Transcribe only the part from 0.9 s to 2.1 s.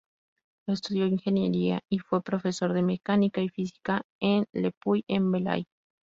ingeniería y